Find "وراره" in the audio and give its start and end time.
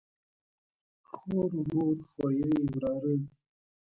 2.71-3.13